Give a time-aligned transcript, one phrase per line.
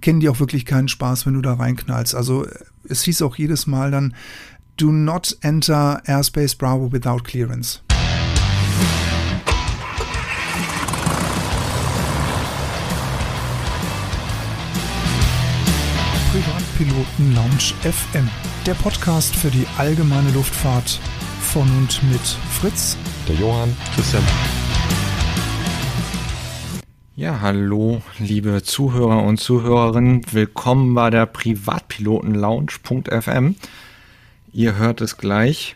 [0.00, 2.14] kennen die auch wirklich keinen Spaß, wenn du da reinknallst.
[2.14, 2.46] Also
[2.88, 4.14] es hieß auch jedes Mal dann,
[4.76, 7.80] do not enter Airspace Bravo without clearance.
[16.32, 18.28] Privatpiloten Lounge FM,
[18.66, 21.00] der Podcast für die allgemeine Luftfahrt
[21.40, 22.20] von und mit
[22.60, 22.96] Fritz,
[23.26, 24.22] der Johann, Christian.
[27.18, 30.22] Ja, hallo, liebe Zuhörer und Zuhörerinnen.
[30.30, 33.56] Willkommen bei der Privatpiloten Lounge.fm.
[34.52, 35.74] Ihr hört es gleich.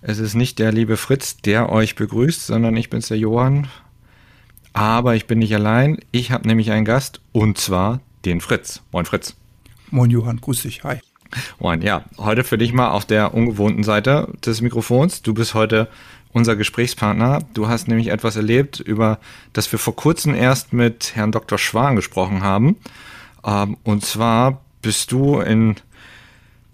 [0.00, 3.68] Es ist nicht der liebe Fritz, der euch begrüßt, sondern ich bin's der Johann.
[4.72, 6.00] Aber ich bin nicht allein.
[6.10, 8.82] Ich habe nämlich einen Gast und zwar den Fritz.
[8.90, 9.36] Moin Fritz.
[9.92, 10.82] Moin Johann, grüß dich.
[10.82, 10.98] Hi.
[11.60, 12.06] Moin, ja.
[12.18, 15.22] Heute für dich mal auf der ungewohnten Seite des Mikrofons.
[15.22, 15.86] Du bist heute
[16.32, 17.40] unser Gesprächspartner.
[17.54, 19.18] Du hast nämlich etwas erlebt, über
[19.52, 21.58] das wir vor kurzem erst mit Herrn Dr.
[21.58, 22.76] Schwan gesprochen haben.
[23.44, 25.76] Ähm, und zwar bist du in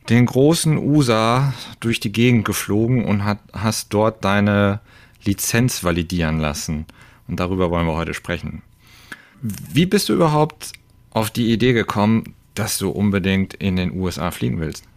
[0.09, 4.81] den großen USA durch die Gegend geflogen und hat, hast dort deine
[5.25, 6.87] Lizenz validieren lassen.
[7.27, 8.63] Und darüber wollen wir heute sprechen.
[9.43, 10.73] Wie bist du überhaupt
[11.11, 14.88] auf die Idee gekommen, dass du unbedingt in den USA fliegen willst?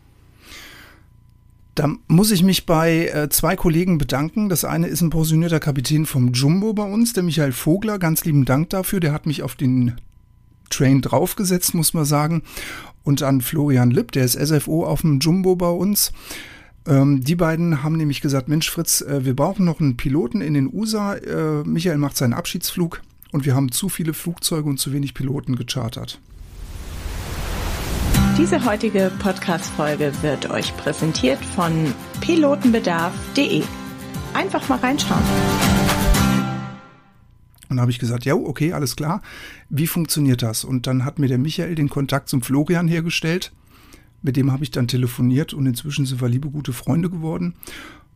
[1.76, 4.50] Da muss ich mich bei äh, zwei Kollegen bedanken.
[4.50, 7.98] Das eine ist ein pensionierter Kapitän vom Jumbo bei uns, der Michael Vogler.
[7.98, 9.00] Ganz lieben Dank dafür.
[9.00, 9.96] Der hat mich auf den
[10.70, 12.44] Train draufgesetzt, muss man sagen.
[13.04, 16.12] Und an Florian Lipp, der ist SFO auf dem Jumbo bei uns.
[16.86, 20.54] Ähm, die beiden haben nämlich gesagt, Mensch Fritz, äh, wir brauchen noch einen Piloten in
[20.54, 21.16] den USA.
[21.16, 25.56] Äh, Michael macht seinen Abschiedsflug und wir haben zu viele Flugzeuge und zu wenig Piloten
[25.56, 26.20] gechartert.
[28.42, 33.62] Diese heutige Podcast-Folge wird euch präsentiert von pilotenbedarf.de.
[34.34, 35.22] Einfach mal reinschauen.
[37.70, 39.22] Und da habe ich gesagt, ja, okay, alles klar.
[39.70, 40.64] Wie funktioniert das?
[40.64, 43.52] Und dann hat mir der Michael den Kontakt zum Florian hergestellt.
[44.24, 47.54] Mit dem habe ich dann telefoniert und inzwischen sind wir liebe gute Freunde geworden.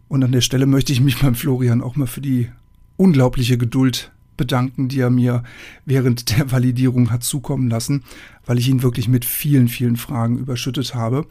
[0.07, 2.49] Und an der Stelle möchte ich mich beim Florian auch mal für die
[2.97, 5.43] unglaubliche Geduld bedanken, die er mir
[5.85, 8.03] während der Validierung hat zukommen lassen,
[8.45, 11.25] weil ich ihn wirklich mit vielen, vielen Fragen überschüttet habe.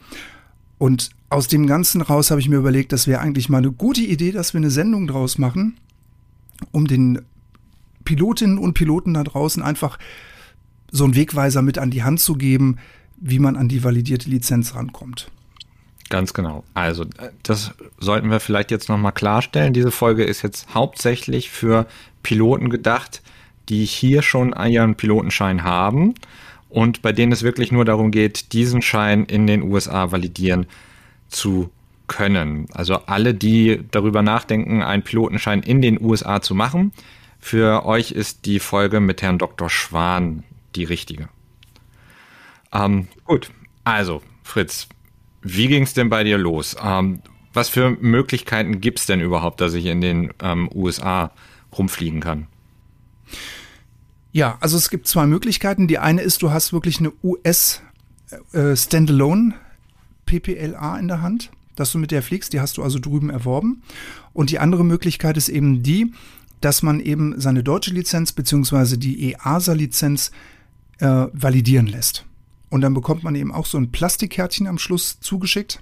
[0.77, 4.01] Und aus dem Ganzen raus habe ich mir überlegt, das wäre eigentlich mal eine gute
[4.01, 5.77] Idee, dass wir eine Sendung draus machen,
[6.71, 7.21] um den
[8.03, 9.97] Pilotinnen und Piloten da draußen einfach
[10.91, 12.77] so einen Wegweiser mit an die Hand zu geben,
[13.17, 15.31] wie man an die validierte Lizenz rankommt.
[16.09, 16.63] Ganz genau.
[16.73, 19.73] Also äh, das sollten wir vielleicht jetzt nochmal klarstellen.
[19.73, 21.87] Diese Folge ist jetzt hauptsächlich für
[22.23, 23.21] Piloten gedacht,
[23.69, 26.13] die hier schon ihren Pilotenschein haben
[26.69, 30.67] und bei denen es wirklich nur darum geht, diesen Schein in den USA validieren
[31.29, 31.69] zu
[32.07, 32.67] können.
[32.71, 36.91] Also alle, die darüber nachdenken, einen Pilotenschein in den USA zu machen,
[37.39, 39.69] für euch ist die Folge mit Herrn Dr.
[39.69, 40.43] Schwan
[40.75, 41.29] die richtige.
[42.73, 43.51] Ähm, gut,
[43.83, 44.87] also Fritz,
[45.45, 46.75] wie ging es denn bei dir los?
[46.83, 47.21] Ähm,
[47.53, 51.31] was für Möglichkeiten gibt es denn überhaupt, dass ich in den ähm, USA
[51.77, 52.47] rumfliegen kann?
[54.31, 55.87] Ja, also es gibt zwei Möglichkeiten.
[55.87, 57.81] Die eine ist, du hast wirklich eine US
[58.51, 59.53] äh, Standalone
[60.25, 62.51] PPLA in der Hand, dass du mit der fliegst.
[62.51, 63.83] Die hast du also drüben erworben.
[64.33, 66.11] Und die andere Möglichkeit ist eben die,
[66.59, 70.31] dass man eben seine deutsche Lizenz beziehungsweise die EASA-Lizenz
[70.99, 72.24] äh, validieren lässt.
[72.69, 75.81] Und dann bekommt man eben auch so ein Plastikkärtchen am Schluss zugeschickt.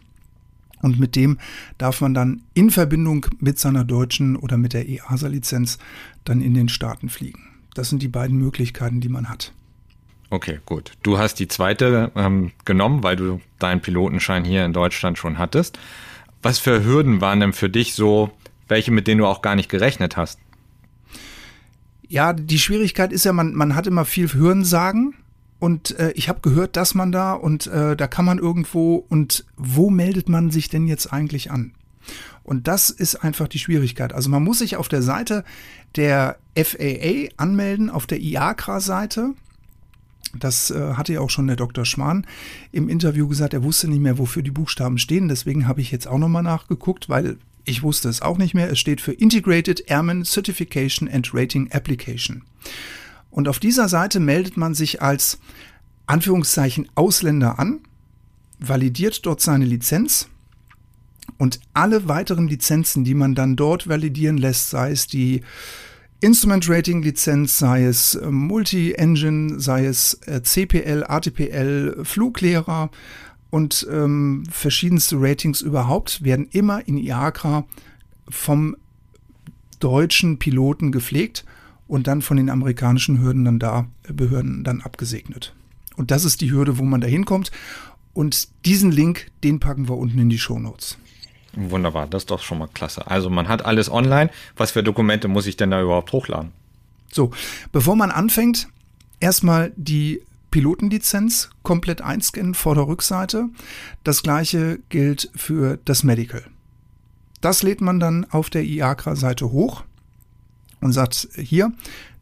[0.82, 1.38] Und mit dem
[1.78, 5.78] darf man dann in Verbindung mit seiner deutschen oder mit der EASA-Lizenz
[6.26, 7.48] dann in den Staaten fliegen.
[7.74, 9.54] Das sind die beiden Möglichkeiten, die man hat.
[10.30, 10.94] Okay, gut.
[11.04, 15.80] Du hast die zweite ähm, genommen, weil du deinen Pilotenschein hier in Deutschland schon hattest.
[16.42, 18.32] Was für Hürden waren denn für dich so,
[18.68, 20.40] welche mit denen du auch gar nicht gerechnet hast?
[22.10, 25.16] Ja, die Schwierigkeit ist ja, man, man hat immer viel Hörensagen
[25.64, 29.46] und äh, ich habe gehört, dass man da und äh, da kann man irgendwo und
[29.56, 31.72] wo meldet man sich denn jetzt eigentlich an?
[32.44, 34.12] Und das ist einfach die Schwierigkeit.
[34.12, 35.46] Also man muss sich auf der Seite
[35.96, 39.36] der FAA anmelden, auf der IACRA-Seite.
[40.38, 41.86] Das äh, hatte ja auch schon der Dr.
[41.86, 42.28] Schwan
[42.74, 43.54] im Interview gesagt.
[43.54, 45.30] Er wusste nicht mehr, wofür die Buchstaben stehen.
[45.30, 48.70] Deswegen habe ich jetzt auch nochmal nachgeguckt, weil ich wusste es auch nicht mehr.
[48.70, 52.44] Es steht für Integrated Airman Certification and Rating Application.
[53.34, 55.40] Und auf dieser Seite meldet man sich als
[56.06, 57.80] Anführungszeichen Ausländer an,
[58.60, 60.30] validiert dort seine Lizenz
[61.40, 65.42] und alle weiteren Lizenzen, die man dann dort validieren lässt, sei es die
[66.22, 72.92] Instrument Rating Lizenz, sei es äh, Multi-Engine, sei es äh, CPL, ATPL, Fluglehrer
[73.50, 77.66] und ähm, verschiedenste Ratings überhaupt, werden immer in IACRA
[78.30, 78.78] vom
[79.80, 81.46] deutschen Piloten gepflegt
[81.94, 85.54] und dann von den amerikanischen Hürden dann da, Behörden dann abgesegnet.
[85.96, 87.52] Und das ist die Hürde, wo man da hinkommt.
[88.14, 90.98] Und diesen Link, den packen wir unten in die Show Notes.
[91.56, 93.06] Wunderbar, das ist doch schon mal klasse.
[93.06, 94.32] Also man hat alles online.
[94.58, 96.52] Was für Dokumente muss ich denn da überhaupt hochladen?
[97.12, 97.30] So,
[97.72, 98.70] bevor man anfängt,
[99.20, 100.20] erstmal die
[100.50, 103.50] Pilotenlizenz komplett einscannen, Vorder- Rückseite.
[104.04, 106.44] Das gleiche gilt für das Medical.
[107.40, 109.84] Das lädt man dann auf der IACRA-Seite hoch
[110.84, 111.72] und sagt, hier,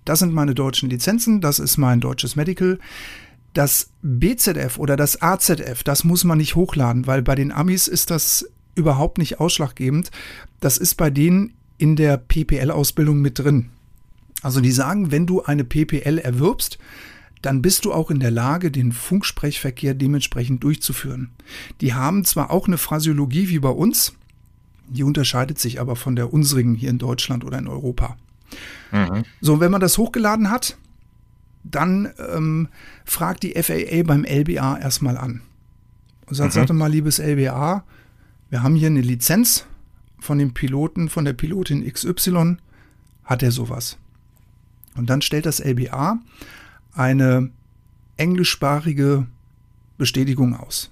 [0.06, 2.80] das sind meine deutschen Lizenzen, das ist mein deutsches Medical.
[3.54, 8.10] Das BZF oder das AZF, das muss man nicht hochladen, weil bei den Amis ist
[8.10, 10.12] das überhaupt nicht ausschlaggebend.
[10.60, 13.70] Das ist bei denen in der PPL-Ausbildung mit drin.
[14.42, 16.78] Also die sagen, wenn du eine PPL erwirbst,
[17.42, 21.32] dann bist du auch in der Lage, den Funksprechverkehr dementsprechend durchzuführen.
[21.82, 24.14] Die haben zwar auch eine Phrasiologie wie bei uns,
[24.88, 28.18] die unterscheidet sich aber von der unsrigen hier in Deutschland oder in Europa.
[28.92, 29.24] Mhm.
[29.40, 30.78] So, wenn man das hochgeladen hat,
[31.64, 32.70] dann ähm,
[33.06, 35.42] fragt die FAA beim LBA erstmal an.
[36.26, 36.60] Und sagt, mhm.
[36.60, 37.84] sagte mal, liebes LBA,
[38.50, 39.66] wir haben hier eine Lizenz
[40.20, 42.58] von dem Piloten, von der Pilotin XY,
[43.24, 43.98] hat er sowas?
[44.96, 46.20] Und dann stellt das LBA
[46.94, 47.50] eine
[48.18, 49.28] englischsprachige
[49.98, 50.92] Bestätigung aus.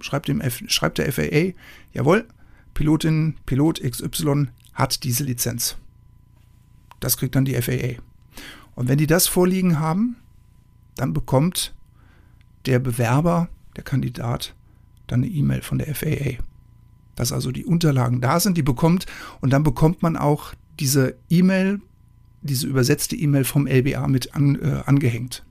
[0.00, 1.52] Schreibt, dem F, schreibt der FAA,
[1.92, 2.26] jawohl,
[2.74, 5.76] Pilotin, Pilot XY hat diese Lizenz.
[7.00, 8.00] Das kriegt dann die FAA.
[8.74, 10.16] Und wenn die das vorliegen haben,
[10.94, 11.74] dann bekommt
[12.66, 14.54] der Bewerber, der Kandidat,
[15.06, 16.38] dann eine E-Mail von der FAA
[17.20, 19.04] dass also die Unterlagen da sind, die bekommt
[19.42, 21.80] und dann bekommt man auch diese E-Mail,
[22.40, 25.44] diese übersetzte E-Mail vom LBA mit an, äh, angehängt.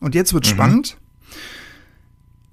[0.00, 0.50] Und jetzt wird mhm.
[0.50, 0.98] spannend.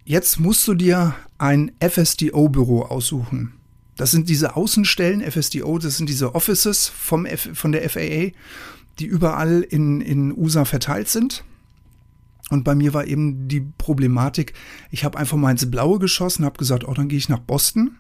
[0.05, 3.53] Jetzt musst du dir ein FSDO-Büro aussuchen.
[4.01, 8.31] Das sind diese Außenstellen, FSDO, das sind diese Offices vom F, von der FAA,
[8.98, 11.44] die überall in, in USA verteilt sind.
[12.50, 14.53] Und bei mir war eben die Problematik,
[14.89, 17.92] ich habe einfach mal ins Blaue geschossen, habe gesagt, oh, dann gehe ich nach Boston.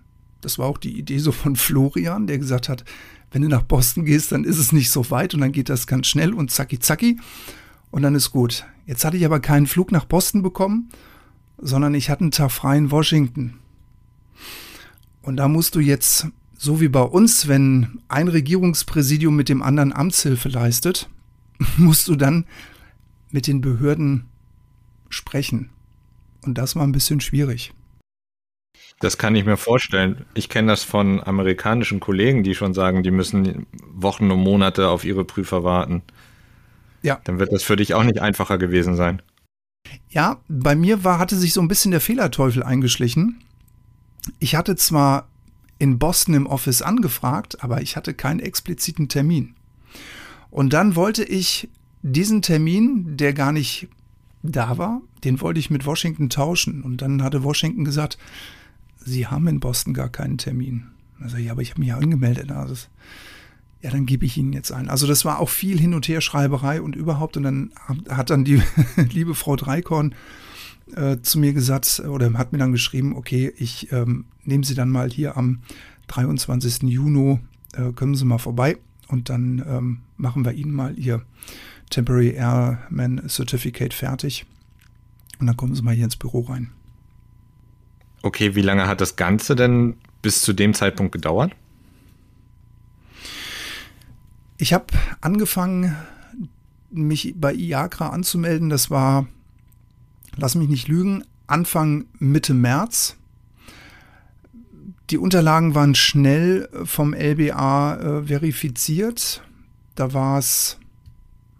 [0.41, 2.83] Das war auch die Idee so von Florian, der gesagt hat,
[3.29, 5.85] wenn du nach Boston gehst, dann ist es nicht so weit und dann geht das
[5.85, 7.19] ganz schnell und zacki zacki
[7.91, 8.65] und dann ist gut.
[8.87, 10.89] Jetzt hatte ich aber keinen Flug nach Boston bekommen,
[11.59, 13.59] sondern ich hatte einen Tag frei in Washington.
[15.21, 16.27] Und da musst du jetzt,
[16.57, 21.09] so wie bei uns, wenn ein Regierungspräsidium mit dem anderen Amtshilfe leistet,
[21.77, 22.45] musst du dann
[23.29, 24.25] mit den Behörden
[25.09, 25.69] sprechen.
[26.43, 27.73] Und das war ein bisschen schwierig.
[28.99, 30.25] Das kann ich mir vorstellen.
[30.35, 35.05] Ich kenne das von amerikanischen Kollegen, die schon sagen, die müssen Wochen und Monate auf
[35.05, 36.03] ihre Prüfer warten.
[37.01, 37.19] Ja.
[37.23, 39.21] Dann wird das für dich auch nicht einfacher gewesen sein.
[40.09, 43.43] Ja, bei mir war, hatte sich so ein bisschen der Fehlerteufel eingeschlichen.
[44.39, 45.27] Ich hatte zwar
[45.79, 49.55] in Boston im Office angefragt, aber ich hatte keinen expliziten Termin.
[50.51, 51.69] Und dann wollte ich
[52.03, 53.87] diesen Termin, der gar nicht
[54.43, 56.83] da war, den wollte ich mit Washington tauschen.
[56.83, 58.17] Und dann hatte Washington gesagt,
[59.03, 60.87] Sie haben in Boston gar keinen Termin.
[61.19, 62.51] Also ja, aber ich habe mich ja angemeldet.
[62.51, 62.75] Also,
[63.81, 64.89] ja, dann gebe ich Ihnen jetzt ein.
[64.89, 67.37] Also das war auch viel Hin- und Her-Schreiberei und überhaupt.
[67.37, 67.71] Und dann
[68.09, 68.61] hat dann die
[68.95, 70.13] liebe Frau Dreikorn
[70.95, 74.89] äh, zu mir gesagt oder hat mir dann geschrieben, okay, ich ähm, nehme Sie dann
[74.89, 75.61] mal hier am
[76.07, 76.83] 23.
[76.83, 77.39] Juni,
[77.73, 81.23] äh, kommen Sie mal vorbei und dann ähm, machen wir Ihnen mal Ihr
[81.89, 84.45] Temporary Airman Certificate fertig.
[85.39, 86.71] Und dann kommen Sie mal hier ins Büro rein.
[88.23, 91.53] Okay, wie lange hat das Ganze denn bis zu dem Zeitpunkt gedauert?
[94.57, 94.85] Ich habe
[95.21, 95.95] angefangen,
[96.91, 98.69] mich bei IAGRA anzumelden.
[98.69, 99.27] Das war,
[100.41, 103.15] lass mich nicht lügen, Anfang Mitte März.
[105.11, 109.43] Die Unterlagen waren schnell vom LBA äh, verifiziert.
[109.95, 110.79] Da war es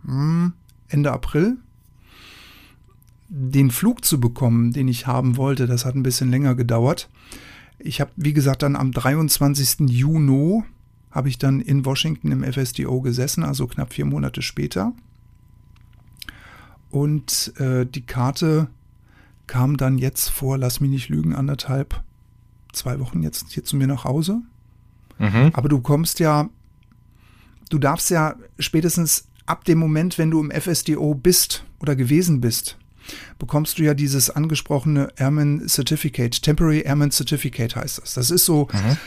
[0.03, 0.53] hm,
[0.87, 1.57] Ende April.
[3.29, 7.09] Den Flug zu bekommen, den ich haben wollte, das hat ein bisschen länger gedauert.
[7.77, 9.89] Ich habe, wie gesagt, dann am 23.
[9.89, 10.63] Juni
[11.11, 14.93] habe ich dann in Washington im FSDO gesessen, also knapp vier Monate später.
[16.91, 18.67] Und äh, die Karte
[19.47, 22.03] kam dann jetzt vor, lass mich nicht lügen, anderthalb,
[22.73, 24.41] zwei Wochen jetzt hier zu mir nach Hause.
[25.19, 25.51] Mhm.
[25.53, 26.49] Aber du kommst ja,
[27.69, 32.77] du darfst ja spätestens ab dem Moment, wenn du im FSDO bist oder gewesen bist,
[33.39, 38.13] bekommst du ja dieses angesprochene Airman Certificate, Temporary Airman Certificate heißt das.
[38.13, 38.97] Das ist so, mhm.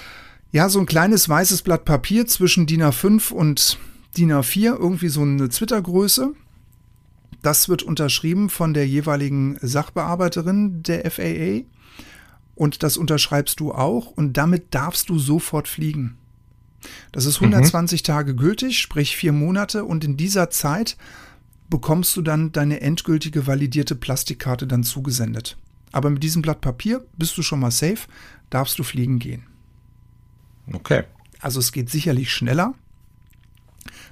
[0.52, 3.78] ja, so ein kleines weißes Blatt Papier zwischen DIN A5 und
[4.16, 6.32] DIN A4, irgendwie so eine Twitter-Größe.
[7.44, 11.64] Das wird unterschrieben von der jeweiligen Sachbearbeiterin der FAA
[12.54, 16.16] und das unterschreibst du auch und damit darfst du sofort fliegen.
[17.12, 18.04] Das ist 120 mhm.
[18.06, 19.84] Tage gültig, sprich vier Monate.
[19.84, 20.96] Und in dieser Zeit
[21.68, 25.58] bekommst du dann deine endgültige validierte Plastikkarte dann zugesendet.
[25.92, 28.08] Aber mit diesem Blatt Papier bist du schon mal safe,
[28.48, 29.44] darfst du fliegen gehen.
[30.72, 31.04] Okay.
[31.40, 32.72] Also es geht sicherlich schneller.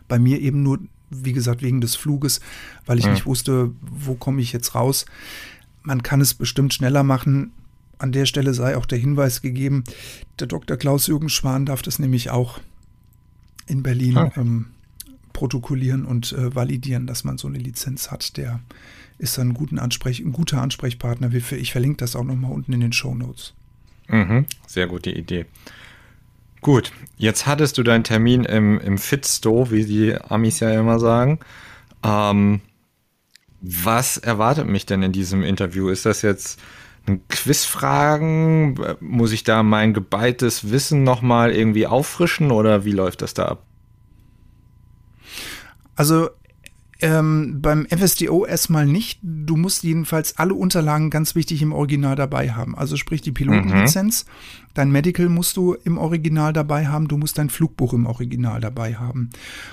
[0.06, 0.80] Bei mir eben nur,
[1.14, 2.40] wie gesagt, wegen des Fluges,
[2.86, 3.12] weil ich Mhm.
[3.12, 5.06] nicht wusste, wo komme ich jetzt raus.
[5.82, 7.52] Man kann es bestimmt schneller machen.
[7.98, 9.84] An der Stelle sei auch der Hinweis gegeben,
[10.40, 10.76] der Dr.
[10.76, 12.58] Klaus-Jürgen Schwan darf das nämlich auch
[13.66, 14.32] in Berlin Ah.
[14.36, 14.66] ähm,
[15.32, 18.36] protokollieren und äh, validieren, dass man so eine Lizenz hat.
[18.36, 18.60] Der
[19.18, 21.32] ist dann ein, Ansprech ein guter Ansprechpartner.
[21.32, 23.54] Ich verlinke das auch nochmal unten in den Show Notes.
[24.08, 24.46] Mhm.
[24.66, 25.46] Sehr gute Idee.
[26.62, 31.40] Gut, jetzt hattest du deinen Termin im, im Fitstore, wie die Amis ja immer sagen.
[32.04, 32.60] Ähm,
[33.60, 35.88] was erwartet mich denn in diesem Interview?
[35.88, 36.60] Ist das jetzt
[37.06, 38.78] ein Quizfragen?
[39.00, 43.66] Muss ich da mein geballtes Wissen nochmal irgendwie auffrischen oder wie läuft das da ab?
[45.96, 46.30] Also
[47.02, 49.18] ähm, beim FSDO erstmal nicht.
[49.22, 52.76] Du musst jedenfalls alle Unterlagen ganz wichtig im Original dabei haben.
[52.78, 54.24] Also sprich die Pilotenlizenz,
[54.74, 58.94] dein Medical musst du im Original dabei haben, du musst dein Flugbuch im Original dabei
[58.94, 59.30] haben.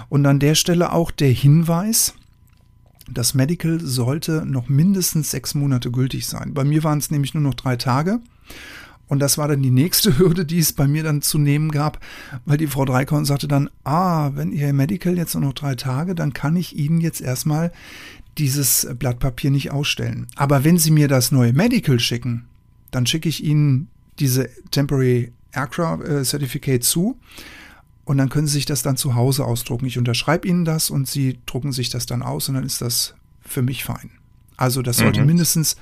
[0.09, 2.15] Und an der Stelle auch der Hinweis,
[3.11, 6.53] das Medical sollte noch mindestens sechs Monate gültig sein.
[6.53, 8.19] Bei mir waren es nämlich nur noch drei Tage.
[9.09, 11.99] Und das war dann die nächste Hürde, die es bei mir dann zu nehmen gab,
[12.45, 16.15] weil die Frau Dreikon sagte dann, ah, wenn ihr Medical jetzt nur noch drei Tage,
[16.15, 17.71] dann kann ich Ihnen jetzt erstmal
[18.37, 20.27] dieses Blatt Papier nicht ausstellen.
[20.37, 22.45] Aber wenn Sie mir das neue Medical schicken,
[22.91, 23.89] dann schicke ich Ihnen
[24.19, 27.17] diese Temporary Aircraft äh, Certificate zu
[28.05, 29.85] und dann können Sie sich das dann zu Hause ausdrucken.
[29.87, 33.15] Ich unterschreibe Ihnen das und Sie drucken sich das dann aus und dann ist das
[33.41, 34.11] für mich fein.
[34.57, 35.25] Also das sollte Mhm.
[35.27, 35.75] mindestens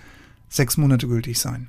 [0.49, 1.67] sechs Monate gültig sein.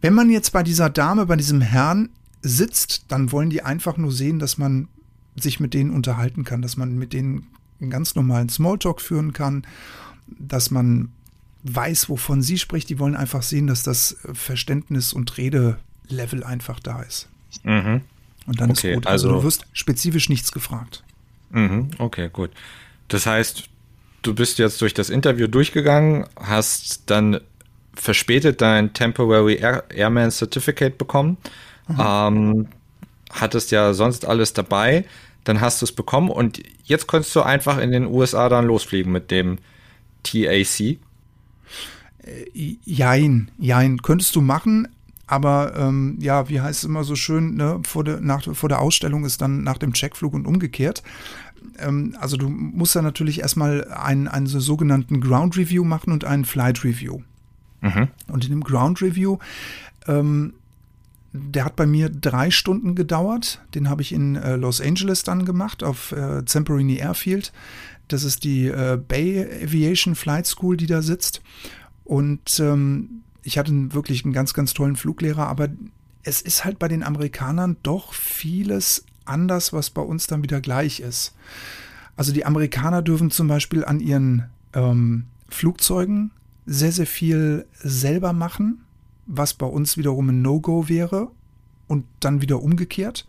[0.00, 2.08] Wenn man jetzt bei dieser Dame, bei diesem Herrn
[2.42, 4.88] sitzt, dann wollen die einfach nur sehen, dass man
[5.36, 7.46] sich mit denen unterhalten kann, dass man mit denen
[7.80, 9.66] einen ganz normalen Smalltalk führen kann,
[10.26, 11.10] dass man
[11.64, 12.88] weiß, wovon sie spricht.
[12.90, 17.28] Die wollen einfach sehen, dass das Verständnis und Redelevel einfach da ist.
[17.64, 18.02] Mhm.
[18.46, 19.06] Und dann Okay, ist gut.
[19.06, 21.02] Also, also- du wirst spezifisch nichts gefragt.
[21.50, 22.50] Mhm, okay, gut.
[23.08, 23.64] Das heißt,
[24.22, 27.40] du bist jetzt durch das Interview durchgegangen, hast dann
[27.98, 31.36] verspätet dein Temporary Air Airman Certificate bekommen,
[31.98, 32.68] ähm,
[33.30, 35.04] hattest ja sonst alles dabei,
[35.44, 39.12] dann hast du es bekommen und jetzt konntest du einfach in den USA dann losfliegen
[39.12, 39.58] mit dem
[40.22, 40.98] TAC.
[42.84, 44.88] Jein, jein, könntest du machen,
[45.26, 47.80] aber ähm, ja, wie heißt es immer so schön, ne?
[47.84, 51.02] vor, der, nach, vor der Ausstellung ist dann nach dem Checkflug und umgekehrt.
[51.78, 56.24] Ähm, also du musst dann natürlich erstmal einen, einen so sogenannten Ground Review machen und
[56.24, 57.20] einen Flight Review.
[57.80, 58.08] Mhm.
[58.28, 59.38] Und in dem Ground Review,
[60.06, 60.54] ähm,
[61.32, 63.60] der hat bei mir drei Stunden gedauert.
[63.74, 67.52] Den habe ich in äh, Los Angeles dann gemacht, auf äh, Zamperini Airfield.
[68.08, 71.42] Das ist die äh, Bay Aviation Flight School, die da sitzt.
[72.04, 75.68] Und ähm, ich hatte wirklich einen ganz, ganz tollen Fluglehrer, aber
[76.22, 81.00] es ist halt bei den Amerikanern doch vieles anders, was bei uns dann wieder gleich
[81.00, 81.34] ist.
[82.16, 86.30] Also die Amerikaner dürfen zum Beispiel an ihren ähm, Flugzeugen
[86.68, 88.84] sehr, sehr viel selber machen,
[89.26, 91.30] was bei uns wiederum ein No-Go wäre
[91.86, 93.26] und dann wieder umgekehrt.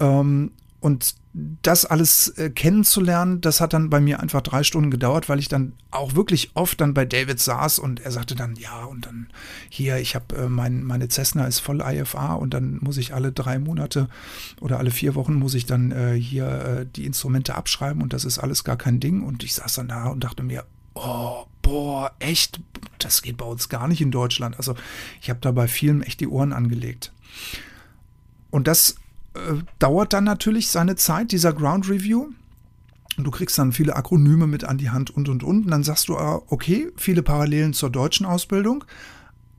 [0.00, 0.50] Ähm,
[0.80, 1.14] und
[1.62, 5.48] das alles äh, kennenzulernen, das hat dann bei mir einfach drei Stunden gedauert, weil ich
[5.48, 9.28] dann auch wirklich oft dann bei David saß und er sagte dann, ja, und dann
[9.68, 13.32] hier, ich habe äh, mein, meine Cessna ist voll IFA und dann muss ich alle
[13.32, 14.08] drei Monate
[14.60, 18.24] oder alle vier Wochen muss ich dann äh, hier äh, die Instrumente abschreiben und das
[18.24, 19.22] ist alles gar kein Ding.
[19.22, 22.60] Und ich saß dann da und dachte mir, oh, boah, echt,
[22.98, 24.56] das geht bei uns gar nicht in Deutschland.
[24.56, 24.74] Also
[25.20, 27.12] ich habe da bei vielen echt die Ohren angelegt.
[28.50, 28.96] Und das
[29.34, 32.28] äh, dauert dann natürlich seine Zeit, dieser Ground Review.
[33.16, 35.64] Und du kriegst dann viele Akronyme mit an die Hand und und und.
[35.64, 38.84] Und dann sagst du, ah, okay, viele Parallelen zur deutschen Ausbildung,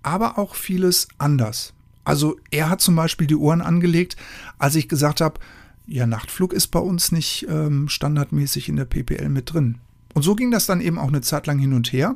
[0.04, 1.74] aber auch vieles anders.
[2.04, 4.16] Also er hat zum Beispiel die Ohren angelegt,
[4.60, 5.40] als ich gesagt habe,
[5.88, 9.80] ja, Nachtflug ist bei uns nicht ähm, standardmäßig in der PPL mit drin.
[10.16, 12.16] Und so ging das dann eben auch eine Zeit lang hin und her.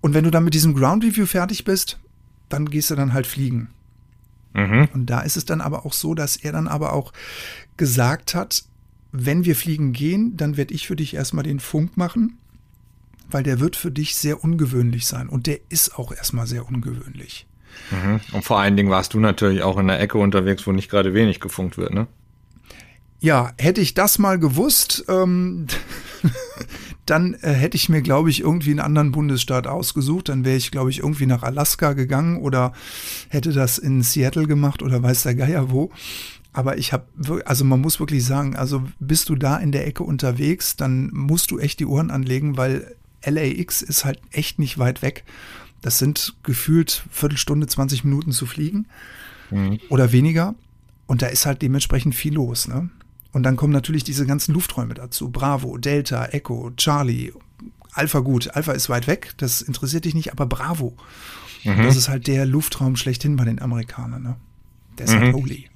[0.00, 1.98] Und wenn du dann mit diesem Ground Review fertig bist,
[2.48, 3.68] dann gehst du dann halt fliegen.
[4.52, 4.88] Mhm.
[4.92, 7.12] Und da ist es dann aber auch so, dass er dann aber auch
[7.78, 8.64] gesagt hat,
[9.10, 12.36] wenn wir fliegen gehen, dann werde ich für dich erstmal den Funk machen,
[13.30, 15.30] weil der wird für dich sehr ungewöhnlich sein.
[15.30, 17.46] Und der ist auch erstmal sehr ungewöhnlich.
[17.90, 18.20] Mhm.
[18.32, 21.14] Und vor allen Dingen warst du natürlich auch in der Ecke unterwegs, wo nicht gerade
[21.14, 22.06] wenig gefunkt wird, ne?
[23.20, 25.66] Ja, hätte ich das mal gewusst, ähm,
[27.06, 30.28] dann äh, hätte ich mir, glaube ich, irgendwie einen anderen Bundesstaat ausgesucht.
[30.28, 32.72] Dann wäre ich, glaube ich, irgendwie nach Alaska gegangen oder
[33.28, 35.90] hätte das in Seattle gemacht oder weiß der Geier wo.
[36.52, 37.06] Aber ich habe,
[37.44, 41.50] also man muss wirklich sagen, also bist du da in der Ecke unterwegs, dann musst
[41.50, 45.24] du echt die Ohren anlegen, weil LAX ist halt echt nicht weit weg.
[45.82, 48.86] Das sind gefühlt Viertelstunde, 20 Minuten zu fliegen
[49.50, 49.78] mhm.
[49.88, 50.54] oder weniger.
[51.06, 52.68] Und da ist halt dementsprechend viel los.
[52.68, 52.90] Ne?
[53.32, 55.30] Und dann kommen natürlich diese ganzen Lufträume dazu.
[55.30, 57.32] Bravo, Delta, Echo, Charlie,
[57.92, 58.54] Alpha gut.
[58.54, 60.96] Alpha ist weit weg, das interessiert dich nicht, aber Bravo.
[61.64, 61.82] Mhm.
[61.82, 64.22] Das ist halt der Luftraum schlechthin bei den Amerikanern.
[64.22, 64.36] Ne?
[64.96, 65.26] Der ist halt mhm.
[65.26, 65.70] halt holy.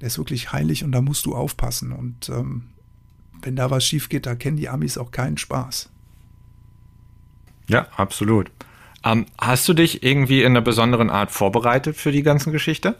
[0.00, 1.92] Der ist wirklich heilig und da musst du aufpassen.
[1.92, 2.64] Und ähm,
[3.42, 5.90] wenn da was schief geht, da kennen die Amis auch keinen Spaß.
[7.68, 8.50] Ja, absolut.
[9.04, 12.96] Ähm, hast du dich irgendwie in einer besonderen Art vorbereitet für die ganzen Geschichte?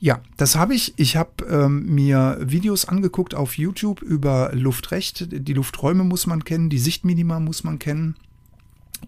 [0.00, 0.94] Ja, das habe ich.
[0.96, 5.26] Ich habe ähm, mir Videos angeguckt auf YouTube über Luftrecht.
[5.30, 8.14] Die Lufträume muss man kennen, die Sichtminima muss man kennen.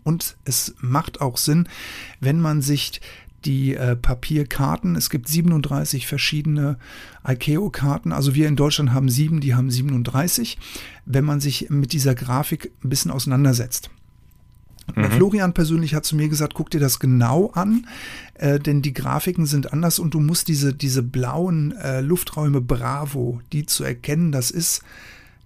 [0.02, 1.68] Und es macht auch Sinn,
[2.20, 3.00] wenn man sich
[3.44, 6.78] die äh, Papierkarten, es gibt 37 verschiedene
[7.26, 10.58] ICAO-Karten, also wir in Deutschland haben sieben, die haben 37,
[11.06, 13.90] wenn man sich mit dieser Grafik ein bisschen auseinandersetzt.
[14.94, 15.04] Mhm.
[15.12, 17.86] Florian persönlich hat zu mir gesagt, guck dir das genau an,
[18.34, 23.40] äh, denn die Grafiken sind anders und du musst diese, diese blauen äh, Lufträume Bravo,
[23.52, 24.82] die zu erkennen, das ist,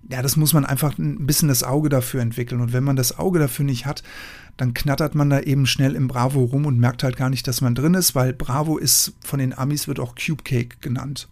[0.09, 2.61] ja, das muss man einfach ein bisschen das Auge dafür entwickeln.
[2.61, 4.03] Und wenn man das Auge dafür nicht hat,
[4.57, 7.61] dann knattert man da eben schnell im Bravo rum und merkt halt gar nicht, dass
[7.61, 11.29] man drin ist, weil Bravo ist von den Amis wird auch Cube Cake genannt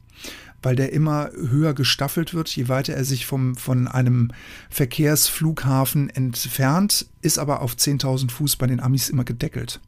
[0.62, 4.30] weil der immer höher gestaffelt wird, je weiter er sich vom, von einem
[4.70, 9.80] Verkehrsflughafen entfernt, ist aber auf 10.000 Fuß bei den Amis immer gedeckelt.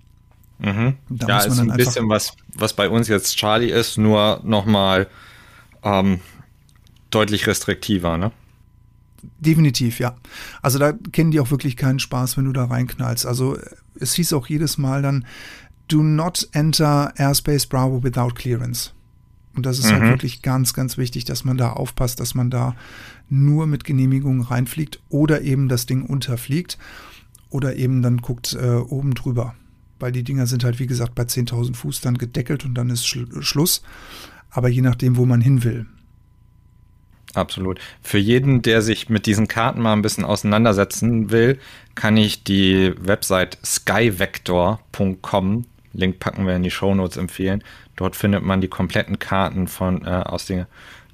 [0.59, 0.95] Mhm.
[1.11, 5.09] ja, ist ein bisschen was, was bei uns jetzt Charlie ist, nur nochmal
[5.83, 6.21] ähm,
[7.11, 8.33] deutlich restriktiver, ne?
[9.41, 10.17] Definitiv, ja.
[10.63, 13.27] Also da kennen die auch wirklich keinen Spaß, wenn du da reinknallst.
[13.27, 13.59] Also
[13.99, 15.27] es hieß auch jedes Mal dann,
[15.89, 18.91] do not enter Airspace Bravo without clearance.
[19.57, 20.07] Und das ist halt mhm.
[20.07, 22.75] halt wirklich ganz, ganz wichtig, dass man da aufpasst, dass man da
[23.29, 26.79] nur mit Genehmigung reinfliegt oder eben das Ding unterfliegt
[27.51, 29.55] oder eben dann guckt äh, oben drüber.
[30.01, 33.07] Weil die Dinger sind halt, wie gesagt, bei 10.000 Fuß dann gedeckelt und dann ist
[33.07, 33.83] Schlu Schluss.
[34.51, 35.87] Aber je nachdem, wo man hin will.
[37.35, 37.81] Absolut.
[38.01, 41.59] Für jeden, der sich mit diesen Karten mal ein bisschen auseinandersetzen will,
[41.95, 47.65] kann ich die Website skyvector.com, Link packen wir in die Show Notes empfehlen.
[47.97, 50.67] Dort findet man die kompletten Karten von äh, aus den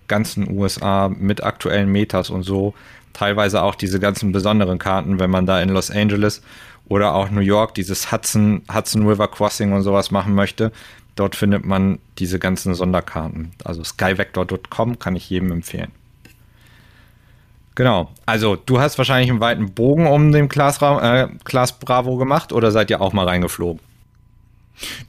[0.08, 2.74] ganzen USA mit aktuellen Metas und so.
[3.12, 6.42] Teilweise auch diese ganzen besonderen Karten, wenn man da in Los Angeles
[6.88, 10.72] oder auch New York dieses Hudson, Hudson River Crossing und sowas machen möchte.
[11.14, 13.52] Dort findet man diese ganzen Sonderkarten.
[13.64, 15.92] Also skyvector.com kann ich jedem empfehlen.
[17.74, 18.10] Genau.
[18.26, 22.70] Also du hast wahrscheinlich einen weiten Bogen um den Class, äh, Class Bravo gemacht oder
[22.70, 23.80] seid ihr auch mal reingeflogen?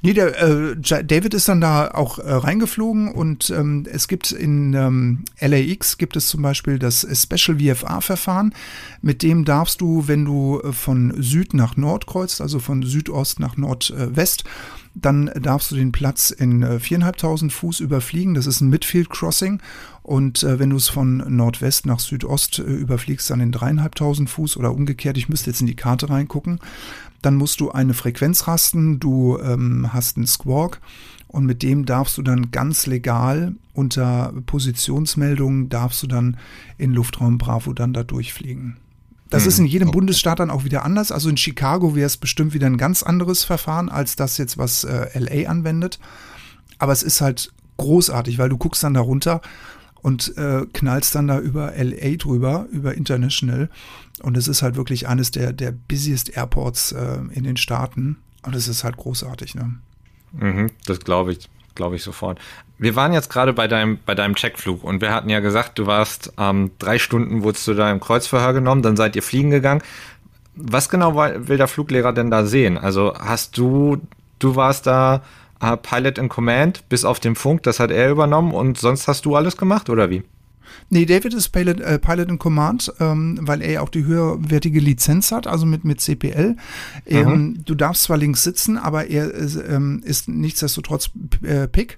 [0.02, 4.74] Nee, der äh, David ist dann da auch äh, reingeflogen und ähm, es gibt in
[4.74, 8.54] ähm, LAX gibt es zum Beispiel das Special VFA-Verfahren.
[9.02, 13.40] Mit dem darfst du, wenn du äh, von Süd nach Nord kreuzt, also von Südost
[13.40, 14.44] nach Nordwest,
[14.94, 18.34] dann darfst du den Platz in äh, 4.500 Fuß überfliegen.
[18.34, 19.62] Das ist ein Midfield Crossing.
[20.04, 24.58] Und äh, wenn du es von Nordwest nach Südost äh, überfliegst, dann in 3.500 Fuß
[24.58, 25.18] oder umgekehrt.
[25.18, 26.60] Ich müsste jetzt in die Karte reingucken.
[27.22, 30.82] Dann musst du eine Frequenz rasten, du ähm, hast einen Squawk
[31.28, 36.38] und mit dem darfst du dann ganz legal unter Positionsmeldungen darfst du dann
[36.78, 38.78] in Luftraum Bravo dann da durchfliegen.
[39.32, 39.72] Das ist in mhm.
[39.72, 39.98] jedem okay.
[39.98, 41.12] Bundesstaat dann auch wieder anders.
[41.12, 44.84] Also in Chicago wäre es bestimmt wieder ein ganz anderes Verfahren als das jetzt, was
[44.84, 46.00] äh, LA anwendet.
[46.78, 49.42] Aber es ist halt großartig, weil du guckst dann da runter
[50.02, 53.70] und äh, knallst dann da über LA drüber, über International.
[54.22, 58.18] Und es ist halt wirklich eines der, der busiest Airports äh, in den Staaten.
[58.44, 59.76] Und es ist halt großartig, ne?
[60.34, 62.40] Mhm, das glaube ich, glaube ich sofort.
[62.78, 65.86] Wir waren jetzt gerade bei deinem, bei deinem Checkflug und wir hatten ja gesagt, du
[65.86, 69.82] warst ähm, drei Stunden, wurdest du da im Kreuzverhör genommen, dann seid ihr fliegen gegangen.
[70.56, 72.78] Was genau will der Fluglehrer denn da sehen?
[72.78, 74.02] Also hast du,
[74.40, 75.22] du warst da
[75.62, 79.26] äh, Pilot in Command bis auf den Funk, das hat er übernommen und sonst hast
[79.26, 80.24] du alles gemacht oder wie?
[80.90, 84.80] Nee, David ist Pilot, äh, Pilot in Command, ähm, weil er ja auch die höherwertige
[84.80, 86.56] Lizenz hat, also mit, mit CPL.
[87.06, 87.66] Ähm, mhm.
[87.66, 91.10] Du darfst zwar links sitzen, aber er ist, ähm, ist nichtsdestotrotz
[91.44, 91.98] äh, Pick.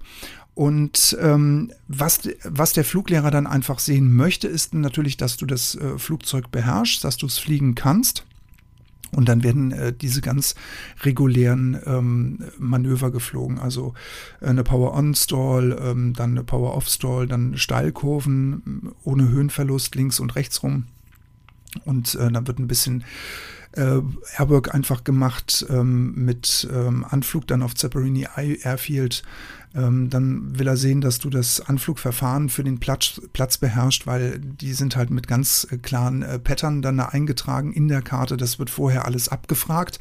[0.55, 5.75] Und ähm, was, was der Fluglehrer dann einfach sehen möchte, ist natürlich, dass du das
[5.75, 8.23] äh, Flugzeug beherrschst, dass du es fliegen kannst.
[9.15, 10.55] Und dann werden äh, diese ganz
[11.03, 13.59] regulären ähm, Manöver geflogen.
[13.59, 13.93] Also
[14.41, 20.85] äh, eine Power-On-Stall, ähm, dann eine Power-Off-Stall, dann Steilkurven ohne Höhenverlust links und rechts rum.
[21.85, 23.03] Und äh, dann wird ein bisschen
[23.75, 24.01] äh,
[24.37, 29.23] Airwork einfach gemacht ähm, mit ähm, Anflug dann auf Zapparini Airfield.
[29.75, 34.39] Ähm, dann will er sehen, dass du das Anflugverfahren für den Platz, Platz beherrschst, weil
[34.39, 38.37] die sind halt mit ganz äh, klaren äh, Pattern dann da eingetragen in der Karte.
[38.37, 39.99] Das wird vorher alles abgefragt.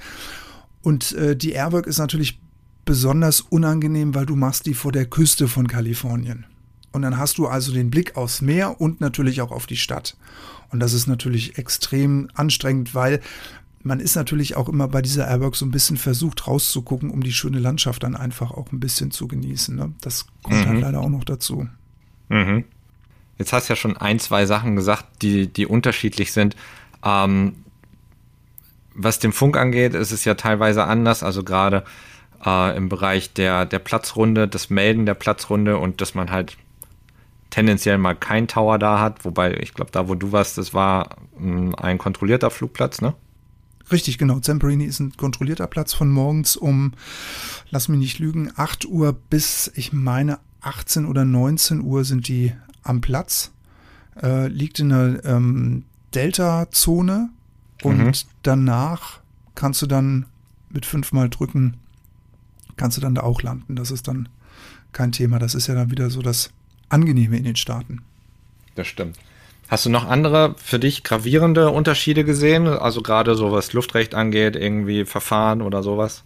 [0.83, 2.39] Und äh, die Airwork ist natürlich
[2.85, 6.45] besonders unangenehm, weil du machst die vor der Küste von Kalifornien.
[6.91, 10.17] Und dann hast du also den Blick aufs Meer und natürlich auch auf die Stadt.
[10.71, 13.21] Und das ist natürlich extrem anstrengend, weil
[13.83, 17.33] man ist natürlich auch immer bei dieser Airwork so ein bisschen versucht rauszugucken, um die
[17.33, 19.75] schöne Landschaft dann einfach auch ein bisschen zu genießen.
[19.75, 19.93] Ne?
[20.01, 20.69] Das kommt mhm.
[20.69, 21.69] halt leider auch noch dazu.
[22.29, 22.65] Mhm.
[23.39, 26.55] Jetzt hast du ja schon ein, zwei Sachen gesagt, die, die unterschiedlich sind.
[27.05, 27.57] Ähm,
[28.95, 31.23] was den Funk angeht, ist es ja teilweise anders.
[31.23, 31.85] Also gerade
[32.45, 36.57] äh, im Bereich der, der Platzrunde, das Melden der Platzrunde und dass man halt
[37.51, 39.25] tendenziell mal kein Tower da hat.
[39.25, 43.15] Wobei, ich glaube, da wo du warst, das war mh, ein kontrollierter Flugplatz, ne?
[43.93, 44.41] Richtig, genau.
[44.41, 46.93] Zamperini ist ein kontrollierter Platz von morgens um,
[47.71, 52.53] lass mich nicht lügen, 8 Uhr bis, ich meine, 18 oder 19 Uhr sind die
[52.83, 53.53] am Platz.
[54.21, 57.31] Äh, liegt in der ähm, Delta-Zone
[57.83, 58.13] und mhm.
[58.43, 59.21] danach
[59.55, 60.27] kannst du dann
[60.71, 61.77] mit fünfmal drücken,
[62.77, 63.77] kannst du dann da auch landen.
[63.77, 64.29] Das ist dann
[64.93, 65.39] kein Thema.
[65.39, 66.51] Das ist ja dann wieder so das
[66.89, 68.03] Angenehme in den Staaten.
[68.75, 69.19] Das stimmt.
[69.73, 72.67] Hast du noch andere für dich gravierende Unterschiede gesehen?
[72.67, 76.25] Also gerade so was Luftrecht angeht, irgendwie Verfahren oder sowas?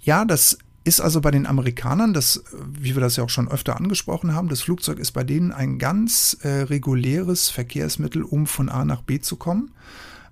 [0.00, 3.76] Ja, das ist also bei den Amerikanern, das, wie wir das ja auch schon öfter
[3.76, 8.84] angesprochen haben, das Flugzeug ist bei denen ein ganz äh, reguläres Verkehrsmittel, um von A
[8.84, 9.70] nach B zu kommen.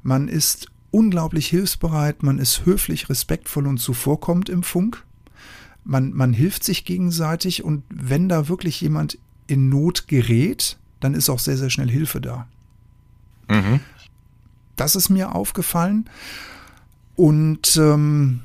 [0.03, 5.05] Man ist unglaublich hilfsbereit, man ist höflich, respektvoll und zuvorkommend im Funk.
[5.85, 11.31] Man, man hilft sich gegenseitig und wenn da wirklich jemand in Not gerät, dann ist
[11.31, 12.47] auch sehr, sehr schnell Hilfe da.
[13.49, 13.81] Mhm.
[14.77, 16.09] Das ist mir aufgefallen.
[17.17, 18.41] Und ähm,